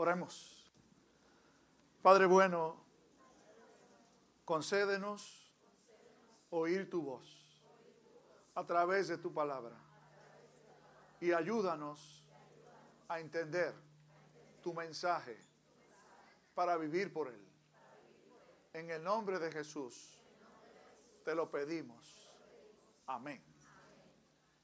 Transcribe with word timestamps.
Oremos. 0.00 0.64
Padre 2.02 2.26
bueno, 2.26 2.76
concédenos 4.44 5.52
oír 6.50 6.88
tu 6.88 7.02
voz 7.02 7.60
a 8.54 8.64
través 8.64 9.08
de 9.08 9.18
tu 9.18 9.34
palabra 9.34 9.74
y 11.20 11.32
ayúdanos 11.32 12.24
a 13.08 13.18
entender 13.18 13.74
tu 14.62 14.72
mensaje 14.72 15.36
para 16.54 16.76
vivir 16.76 17.12
por 17.12 17.26
él. 17.26 17.44
En 18.74 18.92
el 18.92 19.02
nombre 19.02 19.40
de 19.40 19.50
Jesús 19.50 20.16
te 21.24 21.34
lo 21.34 21.50
pedimos. 21.50 22.30
Amén. 23.04 23.42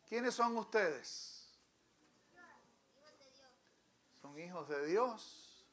¿Quiénes 0.06 0.32
son 0.32 0.56
ustedes? 0.58 1.43
Hijos 4.38 4.68
de 4.68 4.86
Dios. 4.86 5.64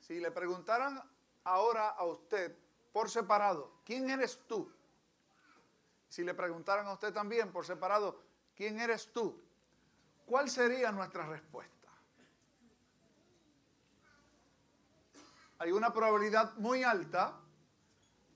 Si 0.00 0.20
le 0.20 0.30
preguntaran 0.30 1.02
ahora 1.44 1.88
a 1.90 2.04
usted 2.04 2.54
por 2.92 3.08
separado, 3.08 3.80
¿quién 3.84 4.10
eres 4.10 4.46
tú? 4.46 4.70
Si 6.08 6.22
le 6.22 6.34
preguntaran 6.34 6.86
a 6.86 6.92
usted 6.92 7.14
también 7.14 7.50
por 7.50 7.64
separado, 7.64 8.20
¿quién 8.54 8.78
eres 8.78 9.12
tú? 9.12 9.40
¿Cuál 10.26 10.50
sería 10.50 10.92
nuestra 10.92 11.26
respuesta? 11.26 11.88
Hay 15.58 15.72
una 15.72 15.92
probabilidad 15.92 16.54
muy 16.56 16.82
alta 16.82 17.40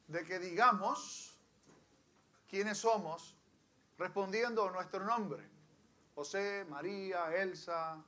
de 0.06 0.24
que 0.24 0.38
digamos 0.38 1.36
quiénes 2.48 2.78
somos 2.78 3.36
respondiendo 3.98 4.66
a 4.66 4.70
nuestro 4.70 5.04
nombre. 5.04 5.48
José, 6.14 6.64
María, 6.68 7.34
Elsa, 7.34 8.04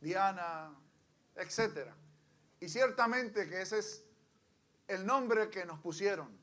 Diana, 0.00 0.74
etc. 1.36 1.90
Y 2.58 2.68
ciertamente 2.68 3.48
que 3.48 3.62
ese 3.62 3.78
es 3.78 4.04
el 4.88 5.06
nombre 5.06 5.50
que 5.50 5.64
nos 5.64 5.78
pusieron. 5.80 6.38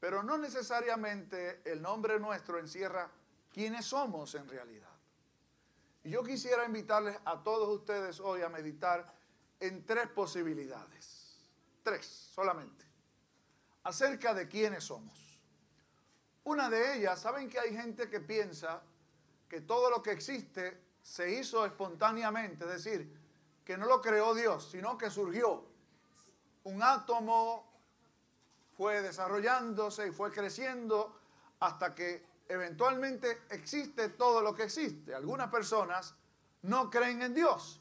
Pero 0.00 0.22
no 0.22 0.38
necesariamente 0.38 1.62
el 1.64 1.82
nombre 1.82 2.18
nuestro 2.20 2.58
encierra 2.58 3.10
quiénes 3.52 3.86
somos 3.86 4.34
en 4.34 4.48
realidad. 4.48 4.90
Y 6.02 6.10
yo 6.10 6.22
quisiera 6.22 6.66
invitarles 6.66 7.16
a 7.24 7.42
todos 7.42 7.68
ustedes 7.68 8.20
hoy 8.20 8.42
a 8.42 8.48
meditar 8.48 9.10
en 9.60 9.86
tres 9.86 10.08
posibilidades. 10.08 11.38
Tres 11.82 12.06
solamente. 12.06 12.84
Acerca 13.84 14.34
de 14.34 14.48
quiénes 14.48 14.84
somos. 14.84 15.40
Una 16.44 16.68
de 16.68 16.96
ellas, 16.96 17.20
¿saben 17.20 17.48
que 17.48 17.58
hay 17.58 17.74
gente 17.74 18.10
que 18.10 18.20
piensa 18.20 18.82
que 19.48 19.62
todo 19.62 19.88
lo 19.88 20.02
que 20.02 20.10
existe 20.10 20.83
se 21.04 21.30
hizo 21.30 21.66
espontáneamente? 21.66 22.64
Es 22.64 22.70
decir, 22.70 23.20
que 23.62 23.76
no 23.76 23.86
lo 23.86 24.00
creó 24.00 24.34
Dios, 24.34 24.70
sino 24.70 24.96
que 24.98 25.10
surgió. 25.10 25.64
Un 26.64 26.82
átomo 26.82 27.70
fue 28.76 29.02
desarrollándose 29.02 30.08
y 30.08 30.10
fue 30.10 30.32
creciendo 30.32 31.20
hasta 31.60 31.94
que 31.94 32.26
eventualmente 32.48 33.42
existe 33.50 34.08
todo 34.08 34.40
lo 34.40 34.54
que 34.54 34.64
existe. 34.64 35.14
Algunas 35.14 35.50
personas 35.50 36.14
no 36.62 36.90
creen 36.90 37.20
en 37.20 37.34
Dios. 37.34 37.80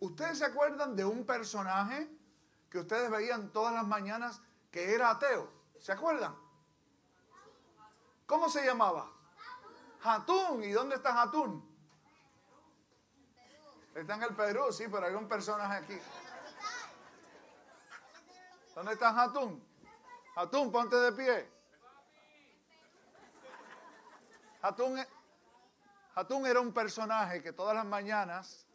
¿Ustedes 0.00 0.38
se 0.38 0.44
acuerdan 0.44 0.96
de 0.96 1.04
un 1.04 1.24
personaje 1.24 2.10
que 2.68 2.80
ustedes 2.80 3.08
veían 3.08 3.52
todas 3.52 3.72
las 3.72 3.86
mañanas 3.86 4.42
que 4.70 4.94
era 4.94 5.10
ateo? 5.10 5.48
¿Se 5.78 5.92
acuerdan? 5.92 6.34
¿Cómo 8.26 8.48
se 8.48 8.64
llamaba? 8.66 9.10
Hatun. 10.02 10.62
¿Y 10.64 10.72
dónde 10.72 10.96
está 10.96 11.22
Hatun? 11.22 11.67
Está 13.98 14.14
en 14.14 14.22
el 14.22 14.36
Perú, 14.36 14.72
sí, 14.72 14.84
pero 14.88 15.06
hay 15.06 15.14
un 15.14 15.26
personaje 15.26 15.78
aquí. 15.78 15.98
¿Dónde 18.72 18.92
está 18.92 19.08
Hatun? 19.08 19.60
Hatun, 20.36 20.70
ponte 20.70 20.94
de 20.94 21.12
pie. 21.12 21.50
Hatun, 24.62 25.04
Hatun 26.14 26.46
era 26.46 26.60
un 26.60 26.72
personaje 26.72 27.42
que 27.42 27.52
todas 27.52 27.74
las 27.74 27.84
mañanas, 27.84 28.68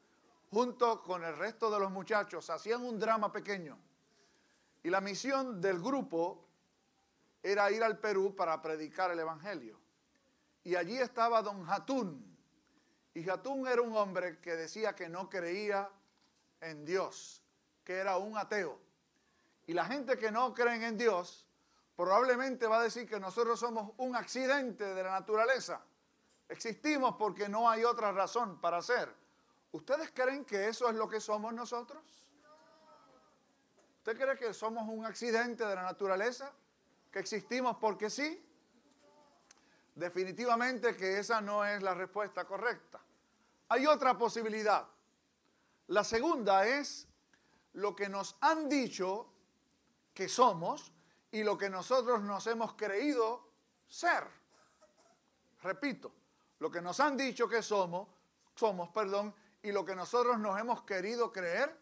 junto 0.52 1.02
con 1.02 1.24
el 1.24 1.38
resto 1.38 1.72
de 1.72 1.80
los 1.80 1.90
muchachos, 1.90 2.50
hacían 2.50 2.84
un 2.84 3.00
drama 3.00 3.32
pequeño. 3.32 3.80
Y 4.84 4.90
la 4.90 5.00
misión 5.00 5.62
del 5.62 5.82
grupo 5.82 6.46
era 7.42 7.72
ir 7.72 7.82
al 7.82 7.98
Perú 7.98 8.36
para 8.36 8.62
predicar 8.62 9.10
el 9.12 9.20
Evangelio. 9.20 9.80
Y 10.66 10.76
allí 10.76 10.98
estaba 10.98 11.42
don 11.42 11.66
Hatun. 11.70 12.33
Y 13.14 13.30
Hatun 13.30 13.68
era 13.68 13.82
un 13.82 13.96
hombre 13.96 14.40
que 14.40 14.56
decía 14.56 14.96
que 14.96 15.08
no 15.08 15.30
creía 15.30 15.90
en 16.62 16.84
Dios, 16.86 17.44
que 17.84 17.98
era 17.98 18.18
un 18.18 18.38
ateo. 18.38 18.80
Y 19.68 19.74
la 19.74 19.86
gente 19.86 20.18
que 20.18 20.32
no 20.32 20.54
cree 20.54 20.86
en 20.86 20.98
Dios 20.98 21.48
probablemente 21.96 22.68
va 22.68 22.80
a 22.80 22.84
decir 22.84 23.08
que 23.08 23.20
nosotros 23.20 23.60
somos 23.60 23.92
un 23.98 24.16
accidente 24.16 24.94
de 24.94 25.04
la 25.04 25.12
naturaleza. 25.12 25.82
Existimos 26.50 27.16
porque 27.18 27.48
no 27.48 27.70
hay 27.70 27.84
otra 27.84 28.12
razón 28.12 28.60
para 28.60 28.82
ser. 28.82 29.14
¿Ustedes 29.72 30.12
creen 30.12 30.46
que 30.46 30.68
eso 30.68 30.90
es 30.90 30.96
lo 30.96 31.08
que 31.08 31.20
somos 31.20 31.54
nosotros? 31.54 32.04
¿Usted 33.98 34.18
cree 34.18 34.38
que 34.38 34.54
somos 34.54 34.88
un 34.90 35.06
accidente 35.06 35.66
de 35.66 35.76
la 35.76 35.84
naturaleza? 35.84 36.52
¿Que 37.12 37.20
existimos 37.20 37.78
porque 37.78 38.10
sí? 38.10 38.44
Definitivamente 39.96 40.96
que 40.96 41.20
esa 41.20 41.40
no 41.40 41.64
es 41.64 41.82
la 41.82 41.94
respuesta 41.94 42.46
correcta. 42.46 43.00
Hay 43.70 43.86
otra 43.86 44.18
posibilidad. 44.18 44.88
La 45.88 46.04
segunda 46.04 46.68
es 46.68 47.08
lo 47.74 47.96
que 47.96 48.10
nos 48.10 48.36
han 48.42 48.70
dicho 48.70 49.28
que 50.14 50.30
somos 50.30 50.92
y 51.32 51.44
lo 51.44 51.58
que 51.58 51.70
nosotros 51.70 52.22
nos 52.22 52.46
hemos 52.48 52.74
creído 52.74 53.50
ser. 53.88 54.26
Repito, 55.62 56.12
lo 56.60 56.70
que 56.70 56.82
nos 56.82 57.00
han 57.00 57.18
dicho 57.18 57.48
que 57.48 57.64
somos, 57.64 58.08
somos, 58.56 58.90
perdón, 58.90 59.34
y 59.62 59.72
lo 59.72 59.84
que 59.84 59.96
nosotros 59.96 60.38
nos 60.40 60.60
hemos 60.60 60.84
querido 60.84 61.32
creer 61.32 61.76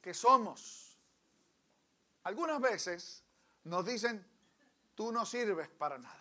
que 0.00 0.14
somos. 0.14 0.98
Algunas 2.24 2.60
veces 2.60 3.24
nos 3.64 3.84
dicen, 3.84 4.24
tú 4.94 5.10
no 5.10 5.26
sirves 5.26 5.68
para 5.68 5.98
nada. 5.98 6.18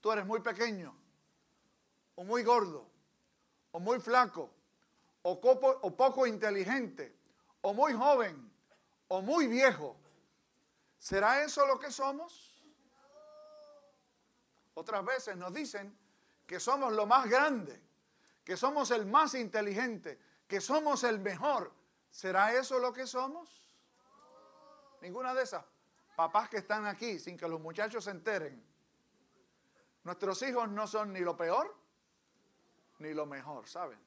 Tú 0.00 0.10
eres 0.10 0.26
muy 0.26 0.40
pequeño, 0.40 0.96
o 2.14 2.24
muy 2.24 2.42
gordo, 2.42 2.91
o 3.72 3.80
muy 3.80 4.00
flaco, 4.00 4.50
o, 5.22 5.32
o 5.32 5.96
poco 5.96 6.26
inteligente, 6.26 7.16
o 7.62 7.74
muy 7.74 7.92
joven, 7.92 8.50
o 9.08 9.22
muy 9.22 9.46
viejo. 9.46 9.96
¿Será 10.98 11.42
eso 11.42 11.66
lo 11.66 11.78
que 11.78 11.90
somos? 11.90 12.62
Otras 14.74 15.04
veces 15.04 15.36
nos 15.36 15.52
dicen 15.52 15.96
que 16.46 16.60
somos 16.60 16.92
lo 16.92 17.06
más 17.06 17.28
grande, 17.28 17.80
que 18.44 18.56
somos 18.56 18.90
el 18.90 19.06
más 19.06 19.34
inteligente, 19.34 20.18
que 20.46 20.60
somos 20.60 21.04
el 21.04 21.18
mejor. 21.18 21.72
¿Será 22.10 22.52
eso 22.52 22.78
lo 22.78 22.92
que 22.92 23.06
somos? 23.06 23.70
Ninguna 25.00 25.34
de 25.34 25.42
esas. 25.42 25.64
Papás 26.14 26.48
que 26.48 26.58
están 26.58 26.86
aquí 26.86 27.18
sin 27.18 27.36
que 27.38 27.48
los 27.48 27.60
muchachos 27.60 28.04
se 28.04 28.10
enteren. 28.10 28.62
Nuestros 30.04 30.42
hijos 30.42 30.68
no 30.68 30.86
son 30.86 31.12
ni 31.12 31.20
lo 31.20 31.36
peor 31.36 31.81
ni 33.02 33.12
lo 33.12 33.26
mejor, 33.26 33.68
¿saben? 33.68 33.98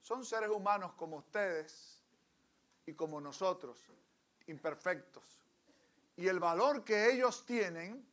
Son 0.00 0.24
seres 0.24 0.50
humanos 0.50 0.92
como 0.92 1.16
ustedes 1.16 2.02
y 2.84 2.92
como 2.92 3.20
nosotros, 3.20 3.82
imperfectos. 4.46 5.24
Y 6.16 6.28
el 6.28 6.38
valor 6.38 6.84
que 6.84 7.10
ellos 7.10 7.46
tienen 7.46 8.06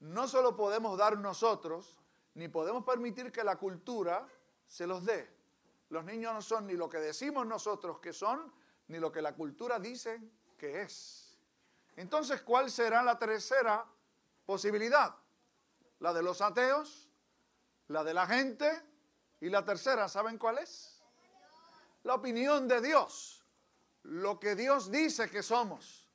no 0.00 0.26
solo 0.26 0.56
podemos 0.56 0.98
dar 0.98 1.16
nosotros, 1.16 2.00
ni 2.34 2.48
podemos 2.48 2.84
permitir 2.84 3.30
que 3.30 3.44
la 3.44 3.56
cultura 3.56 4.26
se 4.66 4.86
los 4.86 5.04
dé. 5.04 5.30
Los 5.90 6.04
niños 6.04 6.34
no 6.34 6.42
son 6.42 6.66
ni 6.66 6.72
lo 6.72 6.88
que 6.88 6.98
decimos 6.98 7.46
nosotros 7.46 8.00
que 8.00 8.12
son, 8.12 8.52
ni 8.88 8.98
lo 8.98 9.12
que 9.12 9.22
la 9.22 9.34
cultura 9.34 9.78
dice 9.78 10.20
que 10.58 10.82
es. 10.82 11.38
Entonces, 11.94 12.42
¿cuál 12.42 12.70
será 12.70 13.02
la 13.02 13.18
tercera 13.18 13.86
posibilidad? 14.44 15.14
La 16.00 16.12
de 16.12 16.22
los 16.22 16.40
ateos, 16.40 17.11
la 17.92 18.02
de 18.02 18.14
la 18.14 18.26
gente 18.26 18.82
y 19.40 19.48
la 19.50 19.64
tercera, 19.64 20.08
¿saben 20.08 20.38
cuál 20.38 20.58
es? 20.58 21.02
La 22.04 22.14
opinión 22.14 22.66
de 22.66 22.80
Dios, 22.80 23.44
lo 24.04 24.40
que 24.40 24.56
Dios 24.56 24.90
dice 24.90 25.30
que 25.30 25.42
somos. 25.42 26.08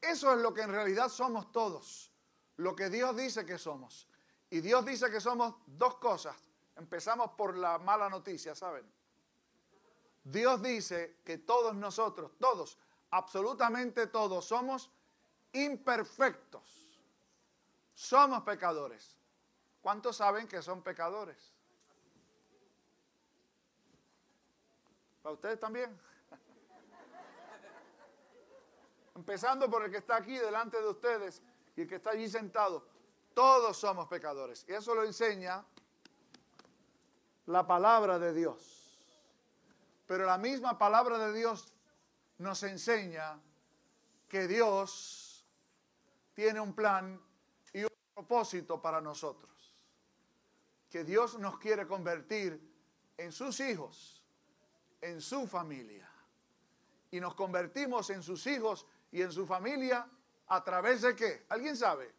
Eso 0.00 0.32
es 0.32 0.40
lo 0.40 0.54
que 0.54 0.62
en 0.62 0.70
realidad 0.70 1.08
somos 1.08 1.52
todos, 1.52 2.10
lo 2.56 2.74
que 2.74 2.88
Dios 2.88 3.16
dice 3.16 3.44
que 3.44 3.58
somos. 3.58 4.08
Y 4.48 4.60
Dios 4.60 4.84
dice 4.84 5.10
que 5.10 5.20
somos 5.20 5.54
dos 5.66 5.96
cosas. 5.96 6.34
Empezamos 6.76 7.32
por 7.32 7.56
la 7.56 7.78
mala 7.78 8.08
noticia, 8.08 8.54
¿saben? 8.54 8.90
Dios 10.24 10.62
dice 10.62 11.18
que 11.24 11.38
todos 11.38 11.74
nosotros, 11.74 12.32
todos, 12.38 12.78
absolutamente 13.10 14.06
todos, 14.06 14.46
somos 14.46 14.90
imperfectos. 15.52 16.86
Somos 17.94 18.42
pecadores. 18.42 19.19
¿Cuántos 19.80 20.16
saben 20.16 20.46
que 20.46 20.62
son 20.62 20.82
pecadores? 20.82 21.54
Para 25.22 25.34
ustedes 25.34 25.58
también. 25.58 25.98
Empezando 29.14 29.70
por 29.70 29.84
el 29.84 29.90
que 29.90 29.98
está 29.98 30.16
aquí 30.16 30.36
delante 30.36 30.80
de 30.80 30.88
ustedes 30.88 31.42
y 31.76 31.82
el 31.82 31.88
que 31.88 31.96
está 31.96 32.10
allí 32.10 32.28
sentado. 32.28 32.86
Todos 33.34 33.76
somos 33.76 34.08
pecadores. 34.08 34.64
Y 34.68 34.72
eso 34.72 34.94
lo 34.94 35.04
enseña 35.04 35.64
la 37.46 37.66
palabra 37.66 38.18
de 38.18 38.32
Dios. 38.32 38.76
Pero 40.06 40.26
la 40.26 40.38
misma 40.38 40.76
palabra 40.76 41.18
de 41.18 41.32
Dios 41.32 41.72
nos 42.38 42.62
enseña 42.62 43.38
que 44.28 44.46
Dios 44.46 45.46
tiene 46.34 46.60
un 46.60 46.74
plan 46.74 47.20
y 47.72 47.82
un 47.82 47.90
propósito 48.14 48.80
para 48.80 49.00
nosotros. 49.00 49.59
Que 50.90 51.04
Dios 51.04 51.38
nos 51.38 51.58
quiere 51.58 51.86
convertir 51.86 52.60
en 53.16 53.32
sus 53.32 53.60
hijos, 53.60 54.24
en 55.00 55.20
su 55.20 55.46
familia. 55.46 56.10
Y 57.12 57.20
nos 57.20 57.34
convertimos 57.34 58.10
en 58.10 58.22
sus 58.22 58.46
hijos 58.46 58.86
y 59.12 59.22
en 59.22 59.32
su 59.32 59.46
familia 59.46 60.08
a 60.48 60.64
través 60.64 61.02
de 61.02 61.14
qué? 61.14 61.46
¿Alguien 61.48 61.76
sabe? 61.76 62.12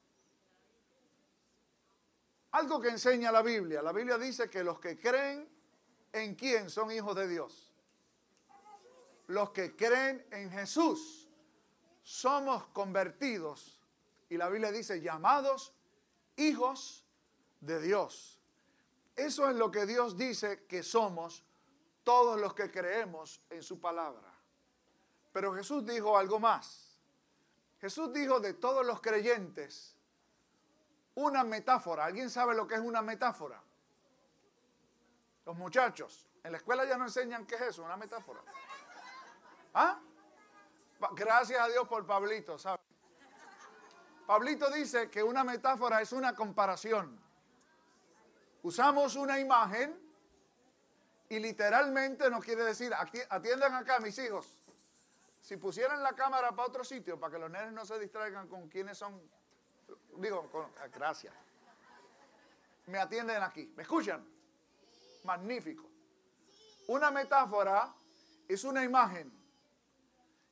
Algo 2.51 2.81
que 2.81 2.89
enseña 2.89 3.31
la 3.31 3.41
Biblia. 3.41 3.81
La 3.81 3.93
Biblia 3.93 4.17
dice 4.17 4.49
que 4.49 4.63
los 4.63 4.79
que 4.79 4.99
creen 4.99 5.47
en 6.11 6.35
quién 6.35 6.69
son 6.69 6.91
hijos 6.91 7.15
de 7.15 7.27
Dios. 7.27 7.73
Los 9.27 9.51
que 9.51 9.75
creen 9.75 10.25
en 10.31 10.51
Jesús 10.51 11.29
somos 12.03 12.67
convertidos. 12.67 13.81
Y 14.29 14.37
la 14.37 14.49
Biblia 14.49 14.71
dice 14.71 15.01
llamados 15.01 15.73
hijos 16.35 17.05
de 17.61 17.81
Dios. 17.81 18.40
Eso 19.15 19.49
es 19.49 19.55
lo 19.55 19.71
que 19.71 19.85
Dios 19.85 20.17
dice 20.17 20.65
que 20.65 20.83
somos 20.83 21.43
todos 22.03 22.39
los 22.39 22.53
que 22.53 22.71
creemos 22.71 23.41
en 23.49 23.61
su 23.61 23.79
palabra. 23.79 24.33
Pero 25.31 25.53
Jesús 25.53 25.85
dijo 25.85 26.17
algo 26.17 26.39
más. 26.39 26.99
Jesús 27.79 28.11
dijo 28.13 28.39
de 28.39 28.53
todos 28.53 28.85
los 28.85 29.01
creyentes 29.01 29.95
una 31.15 31.43
metáfora. 31.43 32.05
¿Alguien 32.05 32.29
sabe 32.29 32.55
lo 32.55 32.67
que 32.67 32.75
es 32.75 32.81
una 32.81 33.01
metáfora? 33.01 33.61
Los 35.45 35.57
muchachos, 35.57 36.27
en 36.43 36.51
la 36.51 36.57
escuela 36.59 36.85
ya 36.85 36.97
no 36.97 37.05
enseñan 37.05 37.45
qué 37.45 37.55
es 37.55 37.61
eso, 37.61 37.83
una 37.83 37.97
metáfora. 37.97 38.41
¿Ah? 39.73 39.99
Gracias 41.13 41.59
a 41.59 41.67
Dios 41.67 41.87
por 41.87 42.05
Pablito, 42.05 42.59
¿sabe? 42.59 42.79
Pablito 44.27 44.69
dice 44.69 45.09
que 45.09 45.23
una 45.23 45.43
metáfora 45.43 46.01
es 46.01 46.11
una 46.13 46.35
comparación. 46.35 47.19
Usamos 48.63 49.15
una 49.15 49.39
imagen 49.39 49.99
y 51.29 51.39
literalmente 51.39 52.29
nos 52.29 52.43
quiere 52.43 52.63
decir, 52.63 52.93
atiendan 53.29 53.73
acá 53.73 53.99
mis 53.99 54.17
hijos, 54.19 54.47
si 55.41 55.57
pusieran 55.57 56.03
la 56.03 56.13
cámara 56.13 56.51
para 56.51 56.67
otro 56.67 56.83
sitio, 56.83 57.19
para 57.19 57.33
que 57.33 57.39
los 57.39 57.49
nenes 57.49 57.71
no 57.73 57.85
se 57.85 57.97
distraigan 57.99 58.47
con 58.47 58.67
quienes 58.67 58.97
son 58.97 59.21
digo, 60.17 60.49
ah, 60.81 60.87
gracias. 60.87 61.33
Me 62.87 62.97
atienden 62.97 63.41
aquí. 63.41 63.71
¿Me 63.75 63.83
escuchan? 63.83 64.25
Magnífico. 65.23 65.89
Una 66.87 67.11
metáfora 67.11 67.93
es 68.47 68.63
una 68.63 68.83
imagen. 68.83 69.31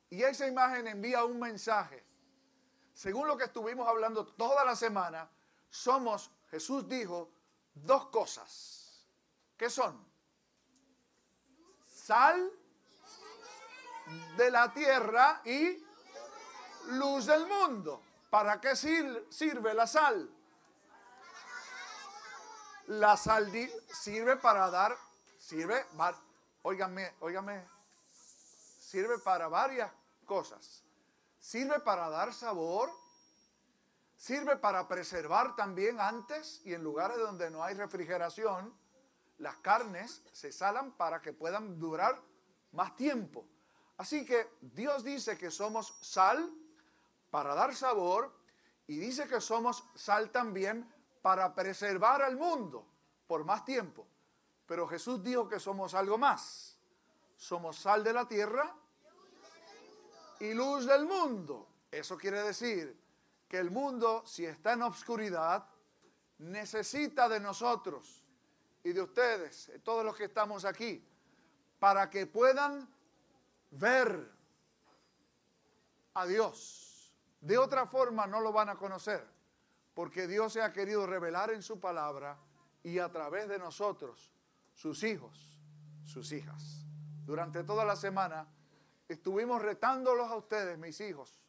Y 0.08 0.22
esa 0.22 0.46
imagen 0.46 0.86
envía 0.88 1.24
un 1.24 1.38
mensaje. 1.38 2.04
Según 2.94 3.28
lo 3.28 3.36
que 3.36 3.44
estuvimos 3.44 3.88
hablando 3.88 4.26
toda 4.26 4.64
la 4.64 4.74
semana, 4.74 5.28
somos, 5.68 6.30
Jesús 6.50 6.88
dijo, 6.88 7.30
dos 7.74 8.06
cosas. 8.06 9.06
¿Qué 9.56 9.68
son? 9.68 10.04
Sal 11.86 12.50
de 14.36 14.50
la 14.50 14.72
tierra 14.72 15.42
y 15.44 15.84
luz 16.88 17.26
del 17.26 17.46
mundo. 17.46 18.02
¿Para 18.30 18.60
qué 18.60 18.76
sirve 18.76 19.74
la 19.74 19.86
sal? 19.86 20.30
La 22.86 23.16
sal 23.16 23.52
sirve 23.92 24.36
para 24.36 24.70
dar, 24.70 24.96
sirve, 25.38 25.86
óigame, 26.62 27.14
óigame, 27.20 27.64
sirve 28.80 29.18
para 29.18 29.48
varias 29.48 29.90
cosas. 30.26 30.82
Sirve 31.38 31.80
para 31.80 32.08
dar 32.08 32.32
sabor, 32.34 32.90
sirve 34.20 34.56
para 34.56 34.86
preservar 34.86 35.56
también 35.56 35.98
antes 35.98 36.60
y 36.66 36.74
en 36.74 36.84
lugares 36.84 37.16
donde 37.16 37.50
no 37.50 37.64
hay 37.64 37.74
refrigeración, 37.74 38.70
las 39.38 39.56
carnes 39.56 40.22
se 40.30 40.52
salan 40.52 40.92
para 40.92 41.22
que 41.22 41.32
puedan 41.32 41.78
durar 41.78 42.20
más 42.72 42.94
tiempo. 42.96 43.46
Así 43.96 44.26
que 44.26 44.50
Dios 44.60 45.04
dice 45.04 45.38
que 45.38 45.50
somos 45.50 45.96
sal 46.02 46.52
para 47.30 47.54
dar 47.54 47.74
sabor 47.74 48.30
y 48.86 48.98
dice 48.98 49.26
que 49.26 49.40
somos 49.40 49.84
sal 49.94 50.30
también 50.30 50.86
para 51.22 51.54
preservar 51.54 52.20
al 52.20 52.36
mundo 52.36 52.86
por 53.26 53.46
más 53.46 53.64
tiempo. 53.64 54.06
Pero 54.66 54.86
Jesús 54.86 55.24
dijo 55.24 55.48
que 55.48 55.58
somos 55.58 55.94
algo 55.94 56.18
más. 56.18 56.76
Somos 57.38 57.78
sal 57.78 58.04
de 58.04 58.12
la 58.12 58.28
tierra 58.28 58.76
y 60.40 60.52
luz 60.52 60.84
del 60.84 61.06
mundo. 61.06 61.66
Eso 61.90 62.18
quiere 62.18 62.42
decir 62.42 63.00
que 63.50 63.58
el 63.58 63.72
mundo, 63.72 64.22
si 64.24 64.46
está 64.46 64.74
en 64.74 64.82
obscuridad, 64.82 65.66
necesita 66.38 67.28
de 67.28 67.40
nosotros 67.40 68.24
y 68.84 68.92
de 68.92 69.02
ustedes, 69.02 69.72
todos 69.82 70.04
los 70.04 70.14
que 70.14 70.26
estamos 70.26 70.64
aquí, 70.64 71.04
para 71.80 72.08
que 72.08 72.28
puedan 72.28 72.88
ver 73.72 74.30
a 76.14 76.26
Dios 76.26 77.12
de 77.40 77.58
otra 77.58 77.86
forma 77.86 78.28
no 78.28 78.40
lo 78.40 78.52
van 78.52 78.68
a 78.68 78.76
conocer, 78.76 79.26
porque 79.94 80.28
Dios 80.28 80.52
se 80.52 80.62
ha 80.62 80.72
querido 80.72 81.04
revelar 81.04 81.50
en 81.50 81.64
su 81.64 81.80
palabra 81.80 82.38
y 82.84 83.00
a 83.00 83.10
través 83.10 83.48
de 83.48 83.58
nosotros, 83.58 84.32
sus 84.74 85.02
hijos, 85.02 85.58
sus 86.04 86.30
hijas. 86.30 86.86
Durante 87.24 87.64
toda 87.64 87.84
la 87.84 87.96
semana 87.96 88.46
estuvimos 89.08 89.60
retándolos 89.60 90.30
a 90.30 90.36
ustedes, 90.36 90.78
mis 90.78 91.00
hijos, 91.00 91.39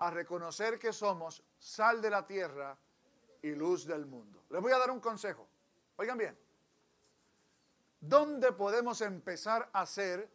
a 0.00 0.10
reconocer 0.10 0.78
que 0.78 0.92
somos 0.92 1.42
sal 1.58 2.02
de 2.02 2.10
la 2.10 2.26
tierra 2.26 2.76
y 3.42 3.50
luz 3.52 3.86
del 3.86 4.06
mundo. 4.06 4.44
Les 4.50 4.60
voy 4.60 4.72
a 4.72 4.78
dar 4.78 4.90
un 4.90 5.00
consejo. 5.00 5.46
Oigan 5.96 6.18
bien. 6.18 6.36
¿Dónde 8.00 8.52
podemos 8.52 9.00
empezar 9.02 9.68
a 9.72 9.84
ser 9.86 10.28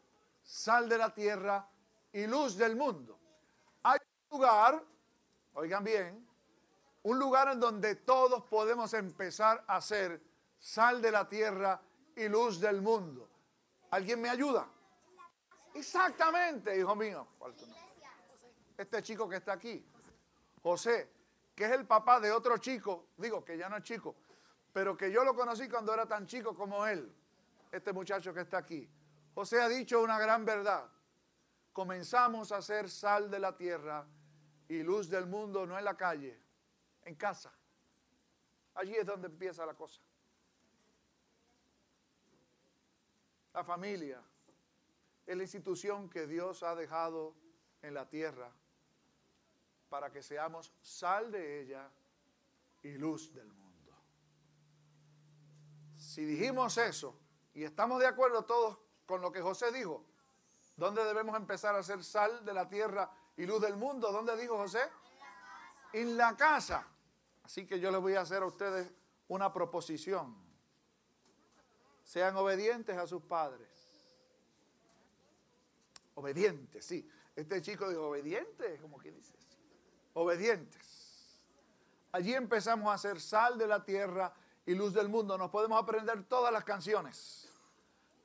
sal 0.43 0.88
de 0.88 0.98
la 0.98 1.13
tierra 1.13 1.67
y 2.13 2.27
luz 2.27 2.57
del 2.57 2.75
mundo? 2.75 3.19
lugar, 4.31 4.84
oigan 5.53 5.84
bien, 5.84 6.27
un 7.03 7.17
lugar 7.17 7.48
en 7.50 7.60
donde 7.60 7.95
todos 7.95 8.43
podemos 8.43 8.93
empezar 8.93 9.63
a 9.67 9.79
ser 9.79 10.22
sal 10.60 11.01
de 11.01 11.12
la 11.12 11.29
tierra 11.29 11.79
y 12.15 12.27
luz 12.27 12.60
del 12.60 12.81
mundo. 12.81 13.29
¿Alguien 13.91 14.19
me 14.19 14.29
ayuda? 14.29 14.67
Exactamente, 15.74 16.77
hijo 16.77 16.95
mío. 16.95 17.25
Este 18.77 19.01
chico 19.01 19.29
que 19.29 19.38
está 19.38 19.53
aquí, 19.53 19.86
José, 20.62 21.10
que 21.55 21.65
es 21.65 21.72
el 21.72 21.86
papá 21.86 22.20
de 22.20 22.32
otro 22.32 22.58
chico, 22.58 23.08
digo 23.17 23.44
que 23.46 23.58
ya 23.58 23.70
no 23.70 23.77
es 23.77 23.84
chico, 23.84 24.15
pero 24.74 24.98
que 24.98 25.12
yo 25.12 25.24
lo 25.24 25.34
conocí 25.34 25.70
cuando 25.70 25.94
era 25.94 26.05
tan 26.05 26.27
chico 26.27 26.53
como 26.53 26.86
él, 26.86 27.13
este 27.72 27.94
muchacho 27.94 28.34
que 28.34 28.41
está 28.41 28.58
aquí. 28.58 28.89
José 29.34 29.62
ha 29.62 29.70
dicho 29.70 30.01
una 30.01 30.20
gran 30.20 30.44
verdad. 30.44 30.89
Comenzamos 31.72 32.51
a 32.51 32.62
ser 32.62 32.89
sal 32.89 33.29
de 33.29 33.39
la 33.39 33.55
tierra 33.55 34.05
y 34.67 34.82
luz 34.84 35.10
del 35.10 35.25
mundo 35.25 35.65
no 35.65 35.77
en 35.77 35.86
la 35.86 35.96
calle, 35.96 36.38
en 37.03 37.15
casa. 37.15 37.53
Allí 38.75 38.96
es 38.96 39.05
donde 39.05 39.27
empieza 39.27 39.65
la 39.65 39.74
cosa. 39.74 40.01
La 43.53 43.63
familia 43.63 44.22
es 45.25 45.38
la 45.38 45.44
institución 45.44 46.10
que 46.10 46.27
Dios 46.27 46.63
ha 46.63 46.75
dejado 46.75 47.34
en 47.82 47.94
la 47.94 48.10
tierra 48.10 48.51
para 49.89 50.12
que 50.12 50.22
seamos 50.22 50.74
sal 50.82 51.32
de 51.32 51.62
ella 51.62 51.89
y 52.84 52.94
luz 52.98 53.34
del 53.34 53.51
mundo. 53.51 53.94
Si 55.96 56.25
dijimos 56.25 56.77
eso 56.77 57.18
y 57.54 57.63
estamos 57.63 58.00
de 58.00 58.08
acuerdo 58.08 58.46
todos 58.46 58.77
con 59.06 59.22
lo 59.22 59.32
que 59.32 59.42
José 59.42 59.72
dijo, 59.72 60.06
¿dónde 60.75 61.04
debemos 61.04 61.36
empezar 61.36 61.75
a 61.75 61.84
ser 61.84 62.04
sal 62.04 62.44
de 62.44 62.54
la 62.54 62.68
tierra 62.68 63.10
y 63.38 63.46
luz 63.46 63.62
del 63.62 63.75
mundo. 63.75 64.12
¿Dónde 64.12 64.36
dijo 64.38 64.58
José? 64.58 64.82
En 65.94 66.18
la 66.18 66.36
casa. 66.36 66.88
Así 67.44 67.65
que 67.65 67.80
yo 67.80 67.92
les 67.92 68.01
voy 68.01 68.15
a 68.15 68.22
hacer 68.22 68.42
a 68.42 68.46
ustedes 68.46 68.92
una 69.27 69.51
proposición. 69.54 70.36
Sean 72.04 72.36
obedientes 72.38 72.98
a 72.98 73.08
sus 73.08 73.22
padres. 73.24 73.68
Obedientes, 76.15 76.86
sí. 76.86 77.10
Este 77.36 77.62
chico 77.62 77.89
dijo, 77.89 78.10
obediente, 78.10 78.77
como 78.80 78.98
que 78.98 79.12
dices. 79.12 79.54
Obedientes. 80.15 81.41
Allí 82.13 82.34
empezamos 82.34 82.89
a 82.89 82.93
hacer 82.93 83.19
sal 83.19 83.57
de 83.57 83.67
la 83.67 83.84
tierra 83.84 84.34
y 84.65 84.74
luz 84.74 84.93
del 84.93 85.10
mundo. 85.10 85.38
Nos 85.38 85.51
podemos 85.51 85.81
aprender 85.81 86.24
todas 86.24 86.51
las 86.51 86.63
canciones. 86.63 87.50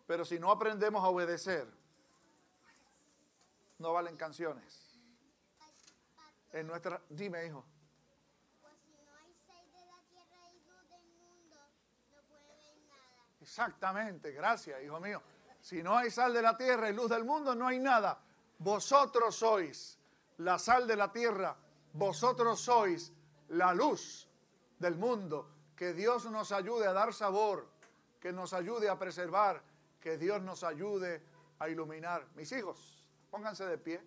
Pero 0.06 0.25
si 0.25 0.38
no 0.38 0.50
aprendemos 0.50 1.04
a 1.04 1.09
obedecer, 1.09 1.66
no 3.78 3.92
valen 3.92 4.16
canciones. 4.16 4.97
En 6.52 6.66
nuestra, 6.66 7.00
dime 7.09 7.47
hijo. 7.47 7.64
Exactamente, 13.40 14.30
gracias, 14.30 14.80
hijo 14.82 15.00
mío. 15.00 15.20
Si 15.61 15.82
no 15.82 15.97
hay 15.97 16.11
sal 16.11 16.32
de 16.32 16.42
la 16.42 16.56
tierra 16.56 16.88
y 16.88 16.94
luz 16.94 17.11
del 17.11 17.25
mundo, 17.25 17.54
no 17.56 17.66
hay 17.66 17.80
nada. 17.80 18.20
Vosotros 18.59 19.35
sois 19.35 19.99
la 20.38 20.59
sal 20.59 20.87
de 20.87 20.94
la 20.94 21.11
tierra, 21.11 21.56
vosotros 21.92 22.61
sois 22.61 23.12
la 23.49 23.75
luz 23.75 24.28
del 24.78 24.97
mundo. 24.97 25.49
Que 25.76 25.94
Dios 25.94 26.30
nos 26.30 26.52
ayude 26.52 26.87
a 26.87 26.92
dar 26.92 27.14
sabor, 27.14 27.66
que 28.20 28.32
nos 28.32 28.52
ayude 28.52 28.88
a 28.88 28.99
preservar, 28.99 29.62
que 30.00 30.18
Dios 30.18 30.42
nos 30.42 30.62
ayude 30.62 31.23
a 31.59 31.68
iluminar. 31.68 32.26
Mis 32.35 32.52
hijos, 32.52 33.06
pónganse 33.30 33.64
de 33.64 33.78
pie. 33.78 34.02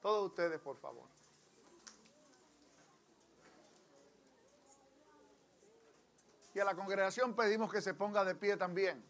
Todos 0.00 0.26
ustedes, 0.28 0.60
por 0.60 0.76
favor. 0.76 1.08
Y 6.54 6.60
a 6.60 6.64
la 6.64 6.74
congregación 6.74 7.34
pedimos 7.34 7.70
que 7.72 7.80
se 7.80 7.94
ponga 7.94 8.24
de 8.24 8.34
pie 8.34 8.56
también. 8.56 9.04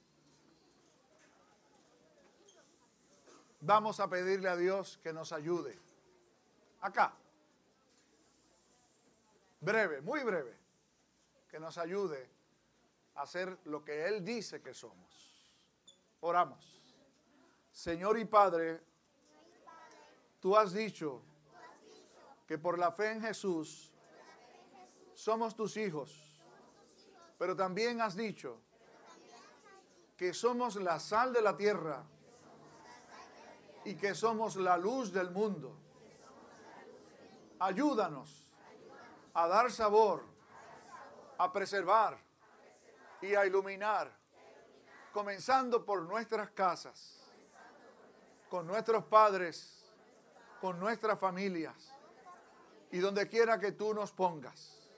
Vamos 3.61 3.99
a 4.01 4.09
pedirle 4.09 4.49
a 4.49 4.57
Dios 4.57 4.99
que 5.03 5.13
nos 5.13 5.33
ayude. 5.33 5.79
Acá. 6.81 7.15
Breve, 9.61 10.01
muy 10.01 10.21
breve. 10.23 10.57
Que 11.49 11.59
nos 11.59 11.79
ayude 11.79 12.29
a 13.15 13.23
hacer 13.23 13.59
lo 13.65 13.85
que 13.85 14.07
Él 14.07 14.25
dice 14.25 14.61
que 14.61 14.75
somos. 14.75 15.53
Oramos. 16.21 16.75
Señor 17.73 18.19
y 18.19 18.25
Padre, 18.25 18.81
tú 20.41 20.57
has 20.57 20.73
dicho 20.73 21.23
que 22.47 22.59
por 22.59 22.79
la 22.79 22.93
fe 22.93 23.13
en 23.13 23.23
Jesús 23.23 23.93
somos 25.15 25.55
tus 25.55 25.77
hijos. 25.77 26.41
Pero 27.39 27.55
también 27.55 28.01
has 28.01 28.17
dicho 28.17 28.61
que 30.17 30.35
somos 30.35 30.77
la 30.77 30.99
sal 30.99 31.33
de 31.33 31.41
la 31.41 31.57
tierra 31.57 32.05
y 33.85 33.95
que 33.95 34.15
somos 34.15 34.57
la 34.57 34.77
luz 34.77 35.13
del 35.13 35.31
mundo. 35.31 35.77
Ayúdanos 37.61 38.48
a 39.39 39.47
dar 39.47 39.71
sabor, 39.71 40.25
a 41.39 41.53
preservar 41.53 42.19
y 43.21 43.37
a 43.37 43.47
iluminar, 43.47 44.11
comenzando 45.13 45.85
por 45.85 46.03
nuestras 46.03 46.51
casas, 46.51 47.21
con 48.51 48.67
nuestros 48.67 49.05
padres, 49.05 49.89
con 50.61 50.81
nuestras 50.81 51.21
familias 51.21 51.95
y 52.91 52.99
donde 52.99 53.29
quiera 53.29 53.61
que 53.61 53.71
tú 53.71 53.95
nos 53.95 54.11
pongas. 54.11 54.91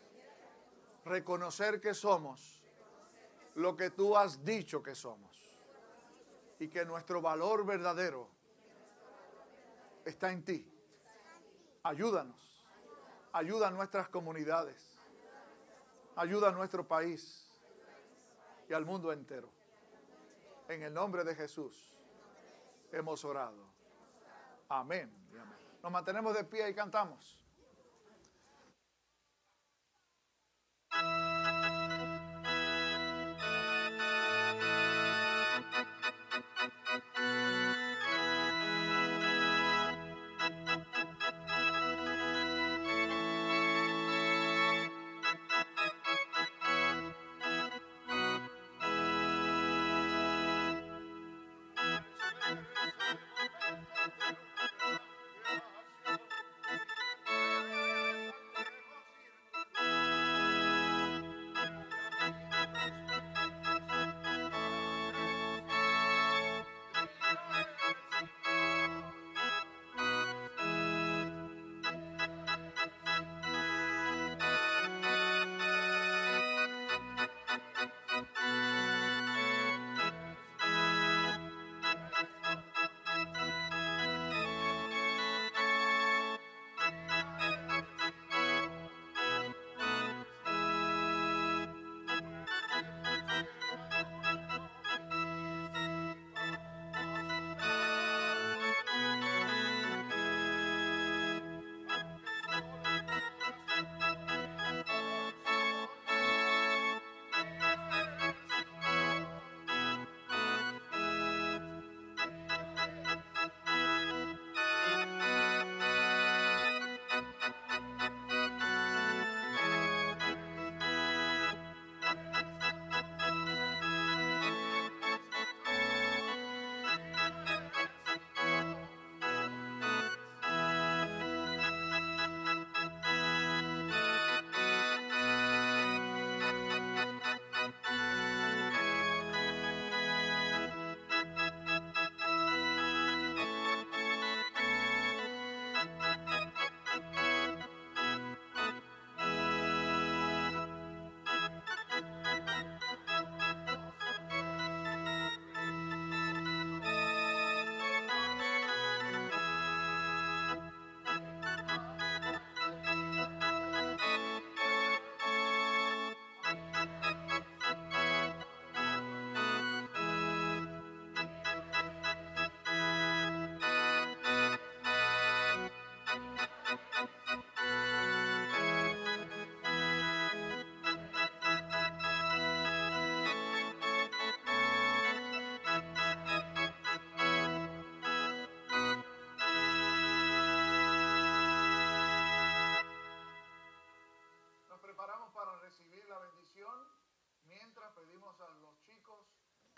Reconocer 1.05 1.79
que 1.79 1.93
somos 1.93 2.63
lo 3.57 3.77
que 3.77 3.91
tú 3.91 4.17
has 4.17 4.43
dicho 4.43 4.83
que 4.83 4.95
somos 4.95 5.61
y 6.59 6.69
que 6.69 6.87
nuestro 6.87 7.21
valor 7.21 7.67
verdadero 7.67 8.27
está 10.07 10.33
en 10.33 10.43
ti. 10.43 10.67
Ayúdanos. 11.83 12.50
Ayuda 13.33 13.69
a 13.69 13.71
nuestras 13.71 14.09
comunidades. 14.09 14.97
Ayuda 16.17 16.49
a 16.49 16.53
nuestro 16.53 16.87
país 16.87 17.49
y 18.69 18.73
al 18.73 18.85
mundo 18.85 19.13
entero. 19.13 19.49
En 20.69 20.83
el 20.83 20.93
nombre 20.93 21.25
de 21.25 21.35
Jesús 21.35 21.93
hemos 22.93 23.25
orado. 23.25 23.67
Amén. 24.69 25.11
Nos 25.83 25.91
mantenemos 25.91 26.35
de 26.35 26.45
pie 26.45 26.69
y 26.69 26.75
cantamos. 26.75 27.41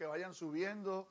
Que 0.02 0.06
vayan 0.09 0.35
subiendo 0.35 1.06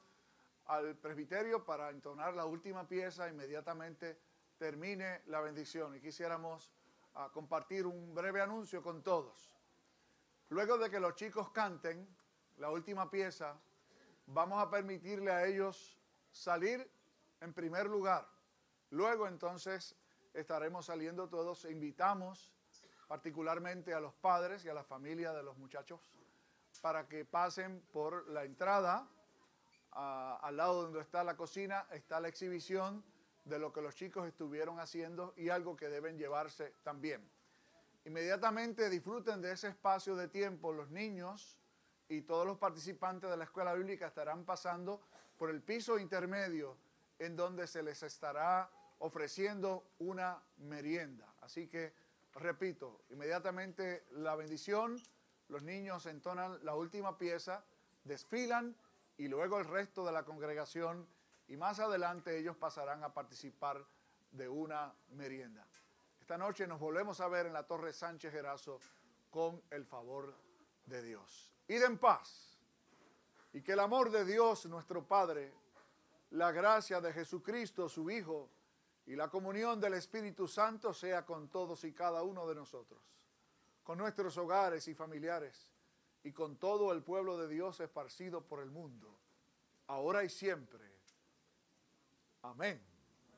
al 0.65 0.98
presbiterio 0.98 1.63
para 1.63 1.91
entonar 1.91 2.33
la 2.33 2.43
última 2.43 2.86
pieza, 2.86 3.29
inmediatamente 3.29 4.19
termine 4.57 5.21
la 5.27 5.39
bendición. 5.39 5.95
Y 5.95 6.01
quisiéramos 6.01 6.69
ah, 7.13 7.29
compartir 7.31 7.86
un 7.86 8.13
breve 8.13 8.41
anuncio 8.41 8.83
con 8.83 9.01
todos. 9.01 9.50
Luego 10.50 10.77
de 10.77 10.89
que 10.89 11.00
los 11.00 11.15
chicos 11.15 11.51
canten 11.51 12.05
la 12.57 12.69
última 12.69 13.10
pieza, 13.10 13.57
vamos 14.25 14.62
a 14.62 14.69
permitirle 14.69 15.31
a 15.31 15.45
ellos 15.45 15.98
salir 16.29 16.86
en 17.39 17.53
primer 17.53 17.86
lugar. 17.88 18.27
Luego 18.89 19.25
entonces 19.25 19.95
estaremos 20.33 20.88
saliendo 20.88 21.29
todos. 21.29 21.63
Invitamos 21.63 22.51
particularmente 23.07 23.93
a 23.93 24.01
los 24.01 24.13
padres 24.15 24.65
y 24.65 24.69
a 24.69 24.74
la 24.74 24.83
familia 24.83 25.31
de 25.31 25.43
los 25.43 25.57
muchachos 25.57 26.01
para 26.81 27.07
que 27.07 27.25
pasen 27.25 27.81
por 27.91 28.27
la 28.29 28.43
entrada. 28.43 29.07
Al 29.91 30.57
lado 30.57 30.83
donde 30.83 31.01
está 31.01 31.23
la 31.23 31.35
cocina 31.35 31.85
está 31.91 32.19
la 32.19 32.27
exhibición 32.27 33.03
de 33.45 33.59
lo 33.59 33.73
que 33.73 33.81
los 33.81 33.95
chicos 33.95 34.27
estuvieron 34.27 34.79
haciendo 34.79 35.33
y 35.35 35.50
algo 35.50 35.75
que 35.75 35.89
deben 35.89 36.17
llevarse 36.17 36.73
también. 36.83 37.29
Inmediatamente 38.05 38.89
disfruten 38.89 39.41
de 39.41 39.51
ese 39.51 39.69
espacio 39.69 40.15
de 40.15 40.27
tiempo 40.27 40.73
los 40.73 40.89
niños 40.89 41.57
y 42.09 42.21
todos 42.21 42.45
los 42.45 42.57
participantes 42.57 43.29
de 43.29 43.38
la 43.38 43.43
escuela 43.43 43.73
bíblica 43.73 44.07
estarán 44.07 44.43
pasando 44.43 45.01
por 45.38 45.50
el 45.50 45.61
piso 45.61 46.00
intermedio 46.00 46.77
en 47.19 47.35
donde 47.35 47.67
se 47.67 47.83
les 47.83 48.01
estará 48.03 48.69
ofreciendo 49.00 49.83
una 50.00 50.41
merienda. 50.57 51.33
Así 51.41 51.67
que, 51.67 51.93
repito, 52.33 53.01
inmediatamente 53.09 54.05
la 54.11 54.35
bendición, 54.35 54.95
los 55.51 55.63
niños 55.63 56.05
entonan 56.05 56.63
la 56.63 56.75
última 56.75 57.17
pieza, 57.17 57.62
desfilan 58.05 58.74
y 59.17 59.27
luego 59.27 59.60
el 59.60 59.65
resto 59.65 60.05
de 60.05 60.13
la 60.13 60.24
congregación 60.24 61.05
y 61.50 61.58
más 61.58 61.81
adelante 61.81 62.38
ellos 62.38 62.55
pasarán 62.55 63.03
a 63.03 63.13
participar 63.13 63.86
de 64.31 64.48
una 64.48 64.93
merienda. 65.10 65.67
Esta 66.22 66.38
noche 66.38 66.65
nos 66.65 66.79
volvemos 66.79 67.20
a 67.20 67.27
ver 67.27 67.48
en 67.48 67.53
la 67.53 67.67
Torre 67.67 67.91
Sánchez 67.91 68.31
Gerazo 68.31 68.79
con 69.29 69.62
el 69.72 69.86
favor 69.86 70.34
de 70.86 71.01
Dios. 71.03 71.51
Id 71.67 71.84
en 71.84 71.98
paz 71.98 72.58
y 73.51 73.62
que 73.62 73.74
el 73.74 73.81
amor 73.81 74.10
de 74.10 74.24
Dios 74.24 74.65
nuestro 74.67 75.05
Padre, 75.05 75.53
la 76.29 76.53
gracia 76.53 77.01
de 77.01 77.12
Jesucristo 77.12 77.89
su 77.89 78.10
Hijo 78.10 78.50
y 79.05 79.17
la 79.17 79.27
comunión 79.27 79.81
del 79.81 79.96
Espíritu 79.96 80.48
Santo 80.48 80.93
sea 80.93 81.25
con 81.25 81.50
todos 81.50 81.84
y 81.84 81.91
cada 81.91 82.24
uno 82.24 82.48
de 82.48 82.55
nosotros, 82.55 83.01
con 83.91 83.98
nuestros 83.98 84.38
hogares 84.38 84.88
y 84.88 84.95
familiares 84.95 85.69
y 86.24 86.31
con 86.31 86.55
todo 86.55 86.93
el 86.93 87.03
pueblo 87.03 87.38
de 87.38 87.50
Dios 87.50 87.81
esparcido 87.81 88.48
por 88.48 88.62
el 88.62 88.71
mundo, 88.71 89.19
ahora 89.88 90.24
y 90.24 90.29
siempre 90.29 90.89
Amén. 92.41 92.81